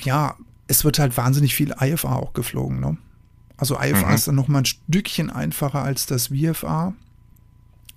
[0.00, 2.80] ja, es wird halt wahnsinnig viel IFA auch geflogen.
[2.80, 2.96] Ne?
[3.56, 4.14] Also IFA mhm.
[4.14, 6.94] ist dann nochmal ein Stückchen einfacher als das VFA,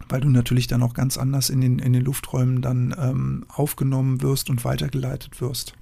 [0.09, 4.21] weil du natürlich dann auch ganz anders in den, in den Lufträumen dann ähm, aufgenommen
[4.21, 5.73] wirst und weitergeleitet wirst.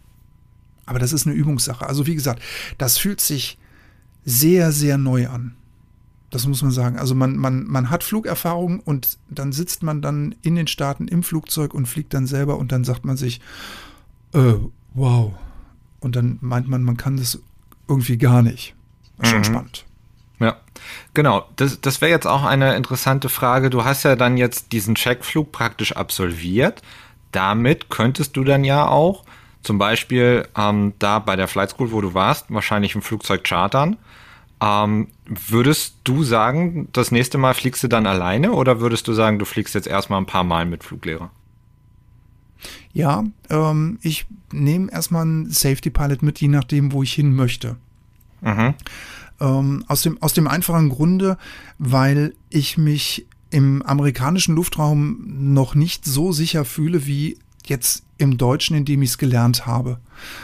[0.86, 1.86] Aber das ist eine Übungssache.
[1.86, 2.42] Also wie gesagt,
[2.78, 3.58] das fühlt sich
[4.26, 5.56] sehr, sehr neu an.
[6.34, 6.98] Das muss man sagen.
[6.98, 11.22] Also man, man, man hat Flugerfahrung und dann sitzt man dann in den Staaten im
[11.22, 13.40] Flugzeug und fliegt dann selber und dann sagt man sich,
[14.34, 14.56] äh,
[14.96, 15.34] wow.
[16.00, 17.40] Und dann meint man, man kann das
[17.88, 18.74] irgendwie gar nicht.
[19.22, 19.44] Schon mhm.
[19.44, 19.86] spannend.
[20.40, 20.58] Ja,
[21.14, 21.48] genau.
[21.56, 23.70] Das, das wäre jetzt auch eine interessante Frage.
[23.70, 26.82] Du hast ja dann jetzt diesen Checkflug praktisch absolviert.
[27.32, 29.24] Damit könntest du dann ja auch
[29.62, 33.98] zum Beispiel ähm, da bei der Flight School, wo du warst, wahrscheinlich ein Flugzeug chartern
[34.64, 39.38] ähm, würdest du sagen, das nächste Mal fliegst du dann alleine oder würdest du sagen,
[39.38, 41.32] du fliegst jetzt erstmal ein paar Mal mit Fluglehrer?
[42.94, 47.76] Ja, ähm, ich nehme erstmal einen Safety Pilot mit, je nachdem, wo ich hin möchte.
[48.42, 48.76] Mhm.
[49.42, 51.38] Ähm, aus, dem, aus dem einfachen Grunde,
[51.78, 58.76] weil ich mich im amerikanischen Luftraum noch nicht so sicher fühle wie jetzt im Deutschen,
[58.76, 60.00] in dem ich es gelernt habe.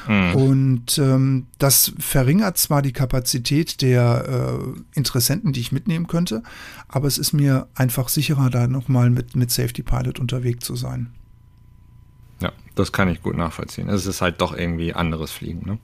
[0.07, 0.35] Mhm.
[0.35, 6.43] Und ähm, das verringert zwar die Kapazität der äh, Interessenten, die ich mitnehmen könnte,
[6.87, 11.11] aber es ist mir einfach sicherer, da nochmal mit, mit Safety Pilot unterwegs zu sein.
[12.41, 13.89] Ja, das kann ich gut nachvollziehen.
[13.89, 15.77] Es ist halt doch irgendwie anderes Fliegen, ne?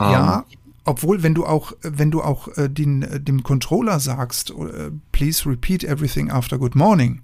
[0.00, 0.38] Ja, um.
[0.50, 0.58] Ähm.
[0.84, 5.48] obwohl, wenn du auch, wenn du auch äh, den, äh, dem Controller sagst, äh, please
[5.48, 7.22] repeat everything after good morning,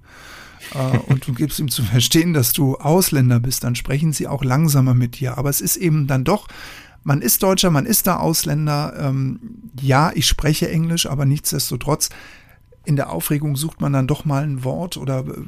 [0.75, 4.45] äh, und du gibst ihm zu verstehen, dass du Ausländer bist, dann sprechen sie auch
[4.45, 5.39] langsamer mit dir.
[5.39, 6.49] Aber es ist eben dann doch,
[7.03, 8.95] man ist Deutscher, man ist da Ausländer.
[8.99, 9.41] Ähm,
[9.81, 12.11] ja, ich spreche Englisch, aber nichtsdestotrotz,
[12.85, 15.43] in der Aufregung sucht man dann doch mal ein Wort oder äh,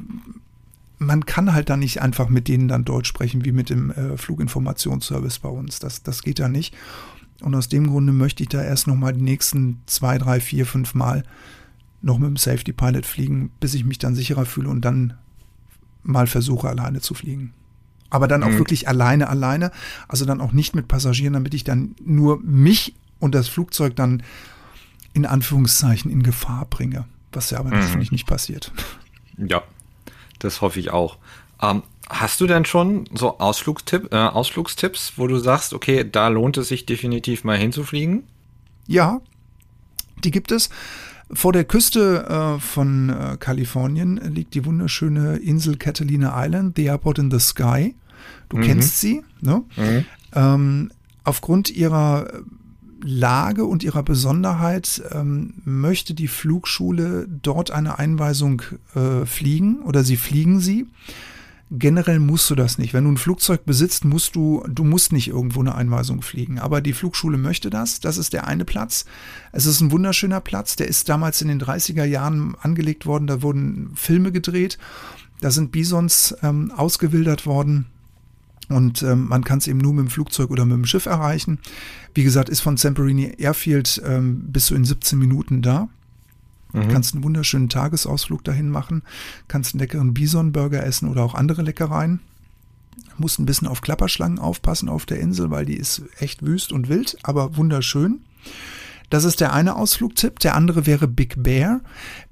[0.99, 4.17] man kann halt dann nicht einfach mit denen dann Deutsch sprechen, wie mit dem äh,
[4.17, 5.79] Fluginformationsservice bei uns.
[5.79, 6.75] Das, das geht ja nicht.
[7.41, 10.65] Und aus dem Grunde möchte ich da erst noch mal die nächsten zwei, drei, vier,
[10.65, 11.23] fünf Mal
[12.03, 15.15] noch mit dem Safety Pilot fliegen, bis ich mich dann sicherer fühle und dann
[16.03, 17.53] mal versuche, alleine zu fliegen.
[18.09, 18.59] Aber dann auch mhm.
[18.59, 19.71] wirklich alleine, alleine.
[20.07, 24.21] Also dann auch nicht mit Passagieren, damit ich dann nur mich und das Flugzeug dann
[25.13, 27.05] in Anführungszeichen in Gefahr bringe.
[27.31, 27.79] Was ja aber mhm.
[27.79, 28.71] natürlich nicht passiert.
[29.37, 29.63] Ja,
[30.39, 31.17] das hoffe ich auch.
[31.61, 36.57] Ähm, hast du denn schon so Ausflugstipp, äh, Ausflugstipps, wo du sagst, okay, da lohnt
[36.57, 38.23] es sich definitiv mal hinzufliegen?
[38.85, 39.21] Ja,
[40.23, 40.69] die gibt es.
[41.31, 47.19] Vor der Küste äh, von äh, Kalifornien liegt die wunderschöne Insel Catalina Island, The Airport
[47.19, 47.95] in the Sky.
[48.49, 48.61] Du mhm.
[48.61, 49.63] kennst sie, ne?
[49.75, 50.05] Mhm.
[50.33, 50.91] Ähm,
[51.23, 52.27] aufgrund ihrer
[53.03, 58.61] Lage und ihrer Besonderheit ähm, möchte die Flugschule dort eine Einweisung
[58.95, 60.87] äh, fliegen oder sie fliegen sie.
[61.75, 62.93] Generell musst du das nicht.
[62.93, 66.59] Wenn du ein Flugzeug besitzt, musst du, du musst nicht irgendwo eine Einweisung fliegen.
[66.59, 67.99] Aber die Flugschule möchte das.
[67.99, 69.05] Das ist der eine Platz.
[69.53, 70.75] Es ist ein wunderschöner Platz.
[70.75, 73.25] Der ist damals in den 30er Jahren angelegt worden.
[73.25, 74.77] Da wurden Filme gedreht.
[75.41, 77.87] Da sind Bisons ähm, ausgewildert worden.
[78.69, 81.57] Und ähm, man kann es eben nur mit dem Flugzeug oder mit dem Schiff erreichen.
[82.13, 85.89] Wie gesagt, ist von Zamperini Airfield ähm, bis zu in 17 Minuten da.
[86.73, 86.89] Mhm.
[86.89, 89.03] Kannst einen wunderschönen Tagesausflug dahin machen,
[89.47, 92.19] kannst einen leckeren Bison-Burger essen oder auch andere Leckereien.
[93.17, 96.89] Musst ein bisschen auf Klapperschlangen aufpassen auf der Insel, weil die ist echt wüst und
[96.89, 98.21] wild, aber wunderschön.
[99.11, 100.39] Das ist der eine Ausflugtipp.
[100.39, 101.81] Der andere wäre Big Bear.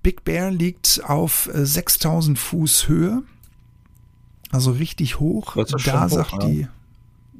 [0.01, 3.21] Big Bear liegt auf 6000 äh, Fuß Höhe.
[4.49, 5.55] Also richtig hoch.
[5.85, 6.67] Da sagt hoch, die,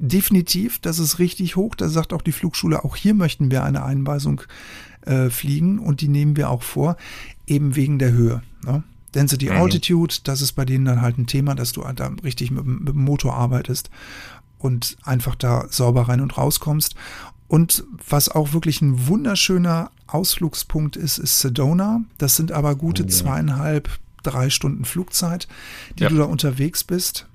[0.02, 1.74] definitiv, das ist richtig hoch.
[1.74, 4.42] Da sagt auch die Flugschule, auch hier möchten wir eine Einweisung
[5.06, 6.96] äh, fliegen und die nehmen wir auch vor,
[7.46, 8.42] eben wegen der Höhe.
[8.66, 8.82] Ne?
[9.14, 9.56] Density mhm.
[9.56, 12.88] Altitude, das ist bei denen dann halt ein Thema, dass du da richtig mit, mit
[12.88, 13.90] dem Motor arbeitest
[14.58, 16.94] und einfach da sauber rein und rauskommst.
[17.46, 22.02] Und was auch wirklich ein wunderschöner Ausflugspunkt ist, ist Sedona.
[22.18, 23.90] Das sind aber gute oh, zweieinhalb,
[24.22, 25.48] drei Stunden Flugzeit,
[25.98, 26.08] die ja.
[26.08, 27.26] du da unterwegs bist.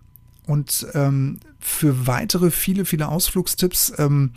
[0.48, 4.32] Und ähm, für weitere viele, viele Ausflugstipps ähm,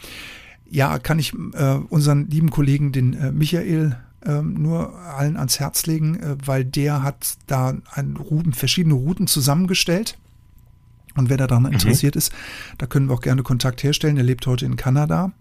[0.68, 5.86] ja, kann ich äh, unseren lieben Kollegen, den äh, Michael, äh, nur allen ans Herz
[5.86, 10.16] legen, äh, weil der hat da ein, Routen, verschiedene Routen zusammengestellt.
[11.16, 11.72] Und wer daran mhm.
[11.72, 12.32] interessiert ist,
[12.78, 14.16] da können wir auch gerne Kontakt herstellen.
[14.16, 15.32] Er lebt heute in Kanada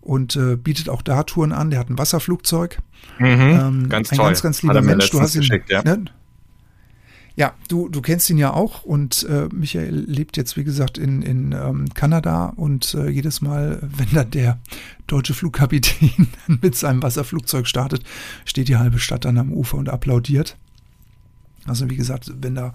[0.00, 1.70] und äh, bietet auch da Touren an.
[1.70, 2.78] Der hat ein Wasserflugzeug.
[3.18, 4.26] Mhm, ähm, ganz ein toll.
[4.26, 5.10] ganz, ganz lieber Mensch.
[5.10, 5.82] Du hast ihn, ja.
[5.82, 6.06] Ne?
[7.36, 11.20] Ja, du, du kennst ihn ja auch und äh, Michael lebt jetzt, wie gesagt, in,
[11.20, 14.58] in ähm, Kanada und äh, jedes Mal, wenn dann der
[15.06, 16.28] deutsche Flugkapitän
[16.62, 18.04] mit seinem Wasserflugzeug startet,
[18.46, 20.56] steht die halbe Stadt dann am Ufer und applaudiert.
[21.66, 22.72] Also wie gesagt, wenn da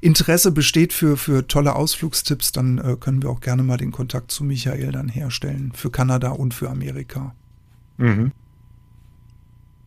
[0.00, 4.32] Interesse besteht für, für tolle Ausflugstipps, dann äh, können wir auch gerne mal den Kontakt
[4.32, 7.34] zu Michael dann herstellen, für Kanada und für Amerika.
[7.98, 8.32] Mhm.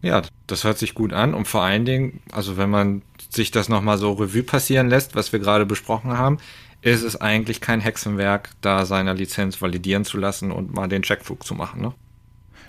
[0.04, 3.70] Ja, das hört sich gut an und vor allen Dingen, also wenn man sich das
[3.70, 6.38] nochmal so Revue passieren lässt, was wir gerade besprochen haben,
[6.82, 11.46] ist es eigentlich kein Hexenwerk, da seine Lizenz validieren zu lassen und mal den Checkflug
[11.46, 11.94] zu machen, ne?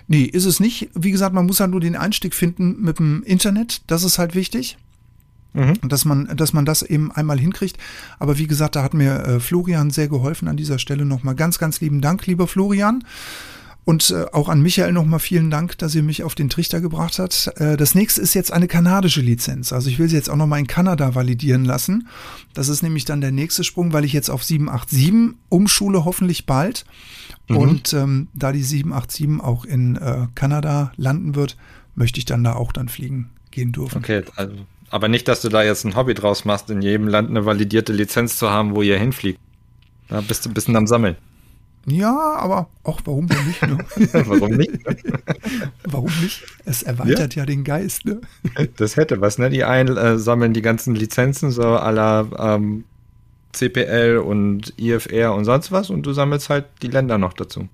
[0.07, 0.89] Nee, ist es nicht.
[0.93, 3.81] Wie gesagt, man muss halt nur den Einstieg finden mit dem Internet.
[3.87, 4.77] Das ist halt wichtig.
[5.53, 5.73] Mhm.
[5.81, 7.77] Dass, man, dass man das eben einmal hinkriegt.
[8.19, 11.33] Aber wie gesagt, da hat mir äh, Florian sehr geholfen an dieser Stelle nochmal.
[11.33, 13.03] Ganz, ganz lieben Dank, lieber Florian.
[13.85, 17.19] Und äh, auch an Michael nochmal vielen Dank, dass ihr mich auf den Trichter gebracht
[17.19, 17.53] hat.
[17.57, 19.71] Äh, das nächste ist jetzt eine kanadische Lizenz.
[19.71, 22.07] Also ich will sie jetzt auch nochmal in Kanada validieren lassen.
[22.55, 26.85] Das ist nämlich dann der nächste Sprung, weil ich jetzt auf 787 umschule, hoffentlich bald.
[27.47, 27.57] Mhm.
[27.57, 31.55] Und ähm, da die 787 auch in äh, Kanada landen wird,
[31.93, 33.99] möchte ich dann da auch dann fliegen gehen dürfen.
[33.99, 34.53] Okay, also,
[34.89, 37.93] aber nicht, dass du da jetzt ein Hobby draus machst, in jedem Land eine validierte
[37.93, 39.39] Lizenz zu haben, wo ihr hinfliegt.
[40.07, 41.15] Da bist du ein bisschen am Sammeln.
[41.87, 43.61] Ja, aber auch warum denn nicht?
[43.61, 43.77] Ne?
[44.25, 44.71] warum nicht?
[45.83, 46.43] warum nicht?
[46.65, 48.05] Es erweitert ja, ja den Geist.
[48.05, 48.21] Ne?
[48.77, 49.49] Das hätte was, ne?
[49.49, 52.85] Die einen äh, sammeln die ganzen Lizenzen so aller ähm,
[53.53, 57.69] CPL und IFR und sonst was und du sammelst halt die Länder noch dazu.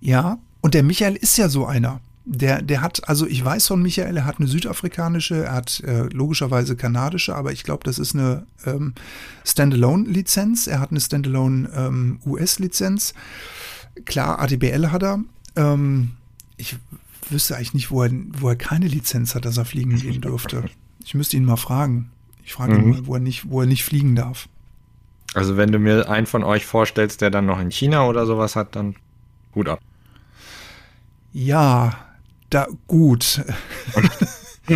[0.00, 2.00] Ja, und der Michael ist ja so einer.
[2.28, 6.08] Der, der hat, also ich weiß von Michael, er hat eine südafrikanische, er hat äh,
[6.08, 8.94] logischerweise kanadische, aber ich glaube, das ist eine ähm,
[9.44, 10.66] Standalone-Lizenz.
[10.66, 13.14] Er hat eine Standalone ähm, US-Lizenz.
[14.06, 15.20] Klar, ADBL hat er.
[15.54, 16.14] Ähm,
[16.56, 16.76] ich
[17.30, 20.64] wüsste eigentlich nicht, wo er, wo er keine Lizenz hat, dass er fliegen gehen dürfte.
[21.04, 22.10] Ich müsste ihn mal fragen.
[22.44, 22.90] Ich frage ihn mhm.
[22.90, 24.48] mal, wo er, nicht, wo er nicht fliegen darf.
[25.34, 28.56] Also wenn du mir einen von euch vorstellst, der dann noch in China oder sowas
[28.56, 28.96] hat, dann
[29.54, 29.80] Hut ab.
[31.32, 32.05] Ja,
[32.50, 33.44] da gut.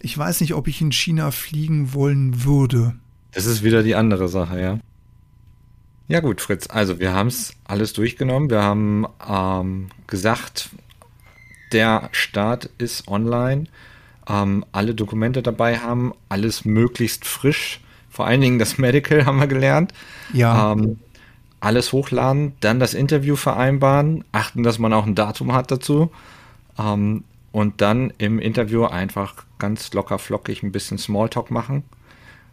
[0.00, 2.94] ich weiß nicht, ob ich in China fliegen wollen würde.
[3.32, 4.78] Das ist wieder die andere Sache, ja.
[6.06, 6.66] Ja gut, Fritz.
[6.68, 8.50] Also wir haben es alles durchgenommen.
[8.50, 10.70] Wir haben ähm, gesagt,
[11.72, 13.64] der Start ist online.
[14.28, 17.80] Ähm, alle Dokumente dabei haben, alles möglichst frisch.
[18.10, 19.92] Vor allen Dingen das Medical haben wir gelernt.
[20.32, 20.72] Ja.
[20.72, 21.00] Ähm,
[21.64, 26.10] alles hochladen, dann das Interview vereinbaren, achten, dass man auch ein Datum hat dazu
[26.78, 31.84] ähm, und dann im Interview einfach ganz locker flockig ein bisschen Smalltalk machen.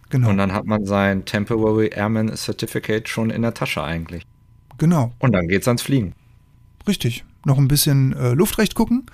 [0.10, 0.30] Genau.
[0.30, 4.26] Und dann hat man sein Temporary Airman Certificate schon in der Tasche eigentlich.
[4.78, 5.12] Genau.
[5.20, 6.14] Und dann geht's ans Fliegen.
[6.88, 7.24] Richtig.
[7.46, 9.06] Noch ein bisschen äh, Luftrecht gucken.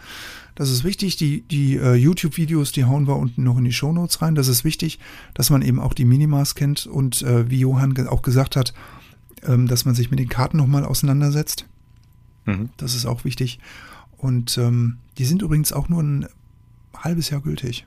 [0.55, 1.17] Das ist wichtig.
[1.17, 4.33] Die, die äh, YouTube-Videos, die hauen wir unten noch in die Shownotes rein.
[4.33, 4.97] Das ist wichtig,
[5.35, 8.73] dass man eben auch die Minimas kennt und äh, wie Johann auch gesagt hat,
[9.43, 11.65] ähm, dass man sich mit den Karten nochmal auseinandersetzt.
[12.45, 12.69] Mhm.
[12.77, 13.59] Das ist auch wichtig.
[14.17, 16.27] Und ähm, die sind übrigens auch nur ein
[16.95, 17.85] halbes Jahr gültig.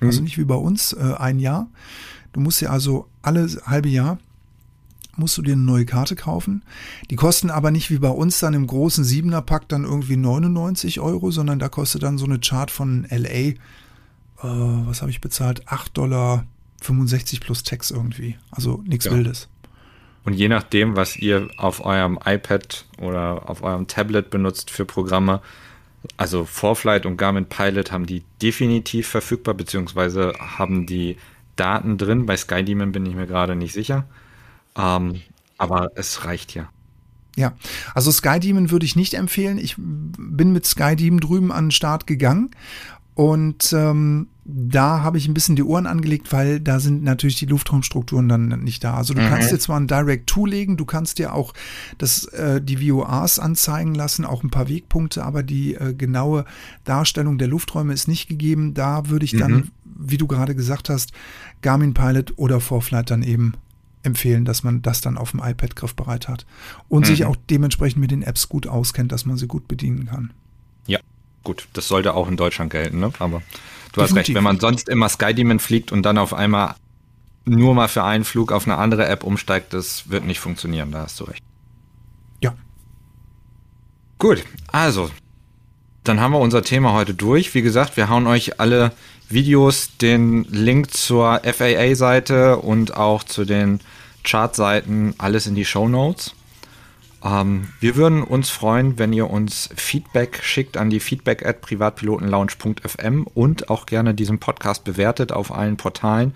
[0.00, 0.24] Also mhm.
[0.24, 1.68] nicht wie bei uns äh, ein Jahr.
[2.32, 4.18] Du musst dir also alle halbe Jahr
[5.16, 6.62] musst du dir eine neue Karte kaufen.
[7.10, 11.00] Die kosten aber nicht wie bei uns dann im großen Siebener Pack dann irgendwie 99
[11.00, 13.54] Euro, sondern da kostet dann so eine Chart von LA, äh,
[14.40, 15.68] was habe ich bezahlt?
[15.68, 16.46] 8 Dollar
[16.80, 18.36] 65 plus Tax irgendwie.
[18.50, 19.12] Also nichts ja.
[19.12, 19.48] Wildes.
[20.24, 25.40] Und je nachdem, was ihr auf eurem iPad oder auf eurem Tablet benutzt für Programme,
[26.16, 31.16] also Forflight und Garmin Pilot haben die definitiv verfügbar, beziehungsweise haben die
[31.56, 32.26] Daten drin.
[32.26, 34.04] Bei SkyDemon bin ich mir gerade nicht sicher.
[34.76, 35.22] Ähm,
[35.58, 36.68] aber es reicht ja.
[37.36, 37.54] Ja,
[37.94, 39.58] also SkyDemon würde ich nicht empfehlen.
[39.58, 42.50] Ich bin mit SkyDemon drüben an den Start gegangen
[43.14, 47.46] und ähm, da habe ich ein bisschen die Ohren angelegt, weil da sind natürlich die
[47.46, 48.94] Luftraumstrukturen dann nicht da.
[48.94, 49.28] Also du mhm.
[49.28, 51.54] kannst dir zwar ein Direct zulegen, du kannst dir auch
[51.98, 56.44] das, äh, die VORs anzeigen lassen, auch ein paar Wegpunkte, aber die äh, genaue
[56.84, 58.74] Darstellung der Lufträume ist nicht gegeben.
[58.74, 59.70] Da würde ich dann, mhm.
[59.84, 61.12] wie du gerade gesagt hast,
[61.60, 63.54] Garmin Pilot oder Vorflight dann eben
[64.02, 66.46] empfehlen, dass man das dann auf dem iPad griffbereit hat
[66.88, 67.06] und mhm.
[67.06, 70.32] sich auch dementsprechend mit den Apps gut auskennt, dass man sie gut bedienen kann.
[70.88, 70.98] Ja,
[71.44, 73.12] gut, das sollte auch in Deutschland gelten, ne?
[73.20, 73.42] aber
[73.92, 74.10] du Definitiv.
[74.10, 76.74] hast recht, wenn man sonst immer SkyDemon fliegt und dann auf einmal
[77.44, 81.02] nur mal für einen Flug auf eine andere App umsteigt, das wird nicht funktionieren, da
[81.02, 81.42] hast du recht.
[82.40, 82.54] Ja.
[84.18, 85.10] Gut, also,
[86.04, 87.54] dann haben wir unser Thema heute durch.
[87.54, 88.92] Wie gesagt, wir hauen euch alle
[89.28, 93.80] Videos den Link zur FAA-Seite und auch zu den
[94.24, 96.34] Chartseiten alles in die Show Notes.
[97.24, 103.26] Ähm, wir würden uns freuen, wenn ihr uns Feedback schickt an die feedback at privatpilotenlounge.fm
[103.34, 106.34] und auch gerne diesen Podcast bewertet auf allen Portalen,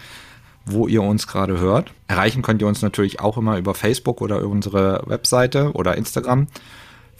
[0.64, 1.92] wo ihr uns gerade hört.
[2.08, 6.46] Erreichen könnt ihr uns natürlich auch immer über Facebook oder unsere Webseite oder Instagram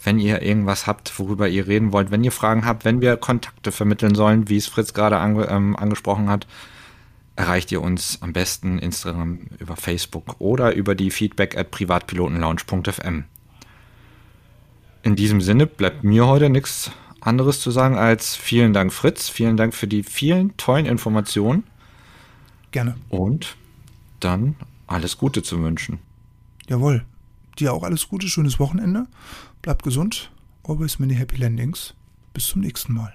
[0.03, 3.71] wenn ihr irgendwas habt, worüber ihr reden wollt, wenn ihr Fragen habt, wenn wir Kontakte
[3.71, 6.47] vermitteln sollen, wie es Fritz gerade ange ähm, angesprochen hat,
[7.35, 13.25] erreicht ihr uns am besten Instagram über Facebook oder über die feedback at privatpilotenlounge.fm.
[15.03, 19.57] In diesem Sinne bleibt mir heute nichts anderes zu sagen als vielen Dank Fritz, vielen
[19.57, 21.63] Dank für die vielen tollen Informationen.
[22.71, 22.95] Gerne.
[23.09, 23.55] Und
[24.19, 24.55] dann
[24.87, 25.99] alles Gute zu wünschen.
[26.67, 27.05] Jawohl.
[27.59, 29.07] Dir auch alles Gute, schönes Wochenende.
[29.61, 30.31] Bleibt gesund.
[30.63, 31.93] Always many happy landings.
[32.33, 33.13] Bis zum nächsten Mal.